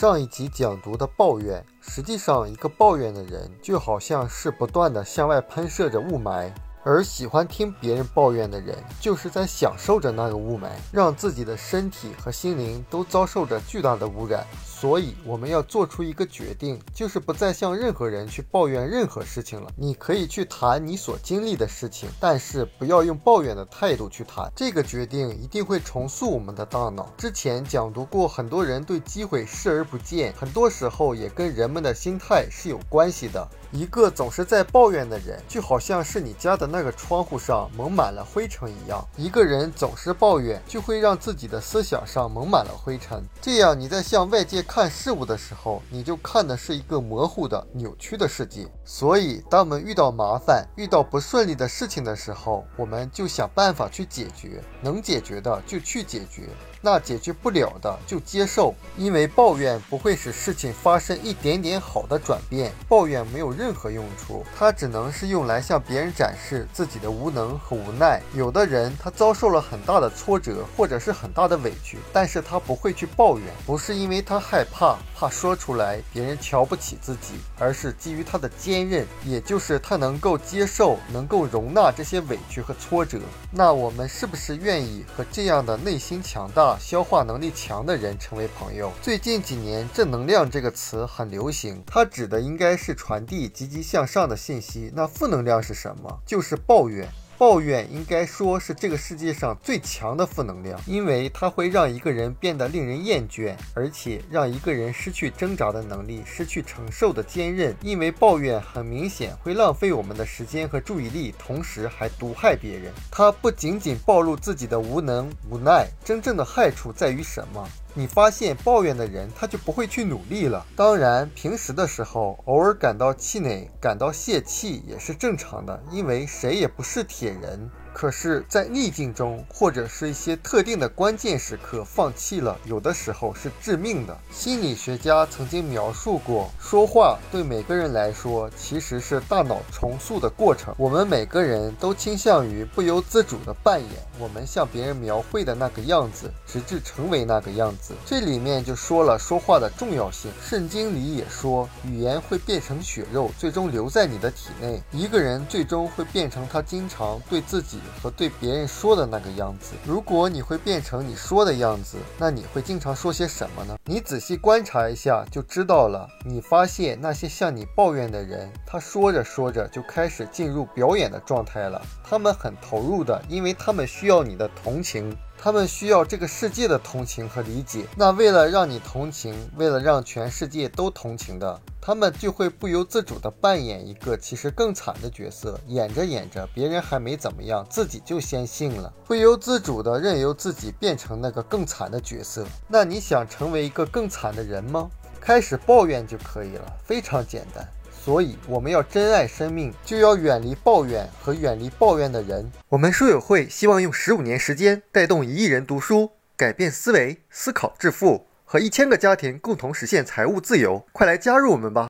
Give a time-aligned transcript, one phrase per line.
[0.00, 6.50] 上一集讲读的抱怨，实际上一个抱怨的人就好像是不断的向外喷射着雾霾，
[6.82, 14.46] 而喜欢听别人抱怨的人就是在享受着那个雾霾，让自己的身体和心灵都遭受着巨大的污染。
[14.80, 19.70] 所以我们要做出一个决定，就是不再向任何人去抱怨任何事情了。
[19.76, 24.50] 你可以去谈你所经历的事情，但是不要用抱怨的态度去谈。
[24.56, 27.12] 这个决定一定会重塑我们的大脑。
[27.18, 33.46] 之前讲读过，很多人对机会视而不见，很多时候也跟人们的心态是有关系的。
[33.70, 39.06] 一个总是在抱怨的人，就好像是你家的那个窗户上蒙满了灰尘一样。
[39.16, 43.22] 一个人总是抱怨，就会让自己的思想上蒙满了灰尘。
[43.42, 48.68] 这样你在向外界看事物的时候，你就看的是一个模糊的、扭曲的世界。
[48.84, 56.48] 所以，当我们遇到麻烦、遇到不顺利的事情的时候，我们就想办法去解决，能解决的就去解决。
[56.80, 68.22] 那解决不了的就接受，因为抱怨不会使事情发生一点点好的转变，抱怨没有任何用处，它只能是用来向别人展示自己的无能和无奈。
[68.34, 83.18] 有的人他遭受了很大的挫折或者是很大的委屈，但是他不会去抱怨，不是因为他害怕，怕说出来别人瞧不起自己，而是基于他的坚韧，也就是他能够接受、能够容纳这些委屈和挫折。
[83.52, 86.74] 那我们是不是愿意和这样的内心强大？
[86.80, 88.90] 消化能力强的人成为朋友。
[89.02, 94.90] 最近几年，“正能量”这个词很流行，它指的应该是传递积极向上的信息。
[94.96, 96.18] 那负能量是什么？
[96.24, 97.06] 就是抱怨。
[97.40, 107.74] 抱怨应该说是这个世界上最强的负能量，因为它会让一个人变得令人厌倦，而且让一个人失去挣扎的能力，失去承受的坚韧。
[107.80, 112.92] 因为抱怨很明显会浪费我们的时间和注意力，同时还毒害别人。
[113.10, 117.66] 它不仅仅暴露自己的无能无奈，真正的害处在于什么？
[117.92, 120.64] 你发现抱怨的人，他就不会去努力了。
[120.76, 127.68] 当然，平时的时候，偶尔感到气馁、感到泄气也是正常的，因为谁也不是铁人。
[127.92, 134.16] 可是，在逆境中，或者是一些特定的关键时刻，放弃了，有的时候是致命的。
[134.30, 140.74] 心理学家曾经描述过，说话对每个人来说，其实是大脑重塑的过程。
[140.78, 147.92] 我们每个人都倾向于不由自主地扮演我们向别人描绘的那个样子，直至成为那个样子。
[148.06, 150.30] 这里面就说了说话的重要性。
[150.40, 154.80] 圣经里也说，语言会变成血肉，最终留在你的体内。
[154.90, 157.79] 一个人最终会变成他经常对自己。
[158.02, 163.76] 和对别人说的那个样子，如果你会变成你说的样子，那你会经常说些什么呢？
[163.84, 166.08] 你仔细观察一下就知道了。
[166.24, 171.80] 你发现那些向你抱怨的人，他说着说着就开始进入表演的状态了。
[172.02, 175.16] 他们很投入的，因为他们需要你的同情。
[175.42, 177.86] 他们需要这个世界的同情和理解。
[177.96, 185.58] 那为了让你同情，为了让全世界都同情的，他们就会不由自主地扮演一个其实更惨的角色。
[185.66, 192.46] 演着演着，别人还没怎么样，自己就先信了，不由自主地任由自己变成那个更惨的角色。
[192.68, 194.90] 那你想成为一个更惨的人吗？
[195.18, 197.66] 开始抱怨就可以了，非常简单。
[198.02, 202.50] 所以，我们要珍爱生命，就要远离抱怨和远离抱怨的人。
[202.70, 210.82] 我们书友会希望用十五年时间带动一亿人读书，改变思维，思考致富，和一千个家庭共同实现财务自由。
[210.92, 211.78] 快来加入我们吧！